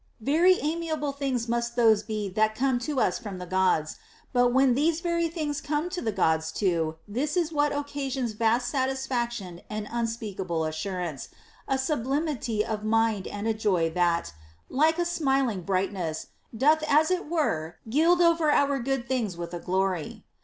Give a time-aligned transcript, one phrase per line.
[0.17, 0.35] 23.
[0.57, 3.97] Very amiable things must those be that come to us from the Gods;
[4.33, 8.67] but when these very things come by the Gods too, this is what occasions vast
[8.67, 11.29] satisfaction and un speakable assurance,
[11.67, 14.33] a sublimity of mind and a joy that,
[14.69, 19.59] like a smiling brightness, doth as it were gild over our good tilings with a
[19.59, 20.25] glory.